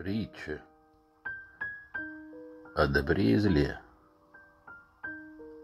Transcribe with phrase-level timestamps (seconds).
[0.00, 0.62] Притча
[2.74, 3.78] о добре и зле.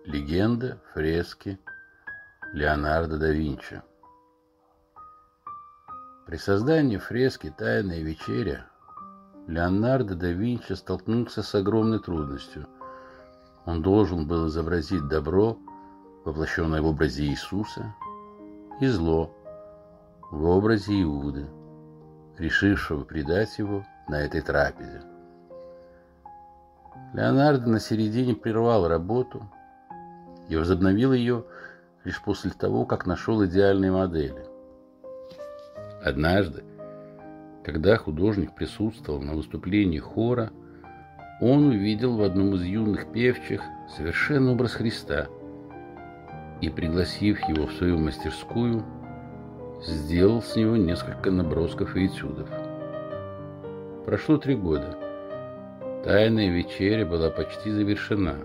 [0.05, 1.59] Легенда, фрески
[2.53, 3.81] Леонардо да Винчи.
[6.27, 8.67] При создании фрески «Тайная вечеря»
[9.47, 12.67] Леонардо да Винчи столкнулся с огромной трудностью.
[13.65, 15.57] Он должен был изобразить добро,
[16.27, 17.95] воплощенное в образе Иисуса,
[18.83, 19.35] и зло
[20.31, 21.47] в образе Иуды,
[22.37, 25.03] решившего предать его на этой трапезе.
[27.13, 29.49] Леонардо на середине прервал работу
[30.49, 31.45] и возобновил ее
[32.05, 34.47] лишь после того, как нашел идеальные модели.
[36.05, 36.63] Однажды,
[37.65, 40.51] когда художник присутствовал на выступлении хора,
[41.41, 43.61] он увидел в одном из юных певчих
[43.97, 45.27] совершенно образ Христа
[46.61, 48.85] и, пригласив его в свою мастерскую,
[49.83, 52.49] сделал с него несколько набросков и этюдов.
[54.07, 54.97] Прошло три года.
[56.05, 58.37] Тайная вечеря была почти завершена.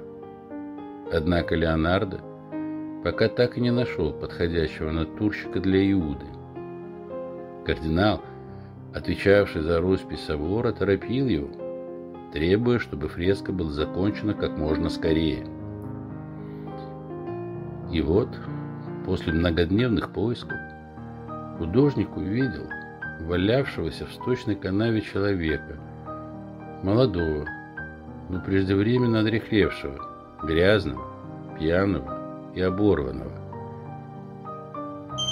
[1.14, 2.20] Однако Леонардо
[3.04, 6.26] пока так и не нашел подходящего натурщика для Иуды.
[7.64, 8.24] Кардинал,
[8.96, 11.50] отвечавший за роспись собора, торопил его,
[12.34, 15.46] требуя, чтобы фреска была закончена как можно скорее.
[17.92, 18.30] И вот,
[19.06, 20.58] после многодневных поисков,
[21.60, 22.66] художник увидел–
[23.28, 25.78] валявшегося в сточной канаве человека,
[26.84, 27.46] молодого,
[28.30, 30.00] но преждевременно одрехлевшего,
[30.44, 31.06] грязного,
[31.58, 33.32] пьяного и оборванного.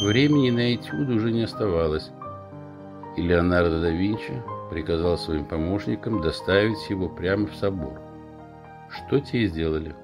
[0.05, 2.11] Времени на этюд уже не оставалось,
[3.17, 7.99] и Леонардо да Винчи приказал своим помощникам доставить его прямо в собор.
[8.89, 9.95] Что те и сделали.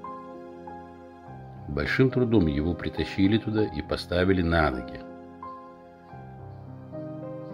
[1.68, 5.00] Большим трудом его притащили туда и поставили на ноги.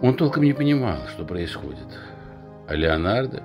[0.02, 1.86] Он толком не понимал, что происходит.
[2.66, 3.44] А Леонардо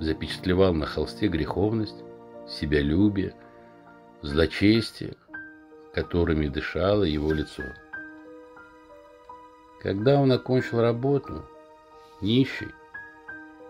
[0.00, 2.02] запечатлевал на холсте греховность,
[2.48, 3.34] себялюбие,
[4.22, 5.16] злочестие,
[5.92, 7.62] которыми дышало его лицо.
[9.82, 11.44] Когда он окончил работу,
[12.22, 12.68] нищий,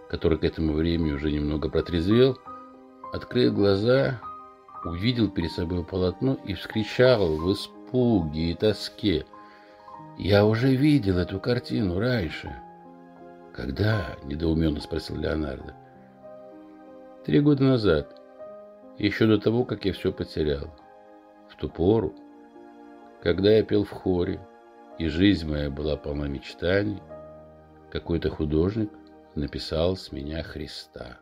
[0.08, 2.38] который к этому времени уже немного протрезвел,
[3.12, 4.20] открыл глаза,
[4.84, 9.26] увидел перед собой полотно и вскричал в испуге и тоске–
[10.18, 12.54] я уже видел эту картину раньше.
[13.54, 14.16] Когда?
[14.24, 15.74] Недоуменно спросил Леонардо.
[17.24, 18.20] Три года назад.
[18.98, 20.74] Еще до того, как я все потерял.
[21.48, 22.14] В ту пору,
[23.22, 24.40] когда я пел в хоре,
[24.98, 27.02] и жизнь моя была полна мечтаний,
[27.90, 28.90] какой-то художник
[29.34, 31.18] написал с меня Христа.